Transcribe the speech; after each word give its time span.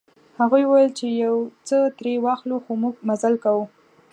هغوی 0.39 0.63
ویل 0.67 0.89
چې 0.99 1.05
یو 1.23 1.35
څه 1.67 1.77
ترې 1.97 2.13
واخلو 2.25 2.57
خو 2.63 2.71
موږ 2.83 2.95
مزل 3.07 3.33
کاوه. 3.43 3.65